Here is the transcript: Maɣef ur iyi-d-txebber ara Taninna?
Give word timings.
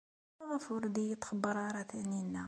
Maɣef 0.37 0.65
ur 0.75 0.83
iyi-d-txebber 0.87 1.55
ara 1.67 1.89
Taninna? 1.89 2.39